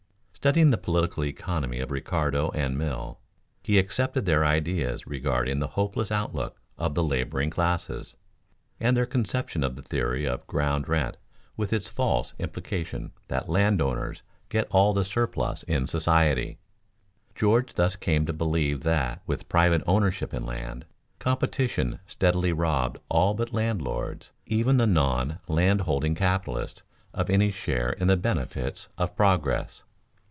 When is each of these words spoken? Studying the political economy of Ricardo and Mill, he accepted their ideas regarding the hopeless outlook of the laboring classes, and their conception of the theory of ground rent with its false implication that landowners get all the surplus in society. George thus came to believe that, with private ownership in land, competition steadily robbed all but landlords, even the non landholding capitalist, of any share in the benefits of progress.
Studying 0.43 0.71
the 0.71 0.77
political 0.79 1.23
economy 1.23 1.79
of 1.81 1.91
Ricardo 1.91 2.49
and 2.55 2.75
Mill, 2.75 3.19
he 3.61 3.77
accepted 3.77 4.25
their 4.25 4.43
ideas 4.43 5.05
regarding 5.05 5.59
the 5.59 5.67
hopeless 5.77 6.11
outlook 6.11 6.59
of 6.79 6.95
the 6.95 7.03
laboring 7.03 7.51
classes, 7.51 8.15
and 8.79 8.97
their 8.97 9.05
conception 9.05 9.63
of 9.63 9.75
the 9.75 9.83
theory 9.83 10.25
of 10.25 10.47
ground 10.47 10.89
rent 10.89 11.17
with 11.55 11.71
its 11.71 11.87
false 11.87 12.33
implication 12.39 13.11
that 13.27 13.49
landowners 13.49 14.23
get 14.49 14.65
all 14.71 14.93
the 14.93 15.05
surplus 15.05 15.61
in 15.67 15.85
society. 15.85 16.57
George 17.35 17.75
thus 17.75 17.95
came 17.95 18.25
to 18.25 18.33
believe 18.33 18.81
that, 18.81 19.21
with 19.27 19.47
private 19.47 19.83
ownership 19.85 20.33
in 20.33 20.43
land, 20.43 20.87
competition 21.19 21.99
steadily 22.07 22.51
robbed 22.51 22.97
all 23.09 23.35
but 23.35 23.53
landlords, 23.53 24.31
even 24.47 24.77
the 24.77 24.87
non 24.87 25.37
landholding 25.47 26.15
capitalist, 26.15 26.81
of 27.13 27.29
any 27.29 27.51
share 27.51 27.91
in 27.91 28.07
the 28.07 28.17
benefits 28.17 28.87
of 28.97 29.15
progress. 29.15 29.83